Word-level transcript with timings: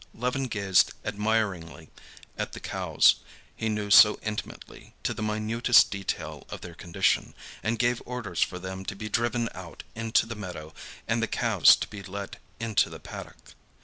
Levin 0.15 0.45
gazed 0.47 0.93
admiringly 1.05 1.91
at 2.35 2.53
the 2.53 2.59
cows 2.59 3.17
he 3.55 3.69
knew 3.69 3.91
so 3.91 4.17
intimately 4.23 4.95
to 5.03 5.13
the 5.13 5.21
minutest 5.21 5.91
detail 5.91 6.43
of 6.49 6.61
their 6.61 6.73
condition, 6.73 7.35
and 7.61 7.77
gave 7.77 8.01
orders 8.03 8.41
for 8.41 8.57
them 8.57 8.83
to 8.83 8.95
be 8.95 9.09
driven 9.09 9.47
out 9.53 9.83
into 9.93 10.25
the 10.25 10.33
meadow, 10.33 10.73
and 11.07 11.21
the 11.21 11.27
calves 11.27 11.75
to 11.75 11.87
be 11.87 12.01
let 12.01 12.37
into 12.59 12.89
the 12.89 12.99
paddock. 12.99 13.53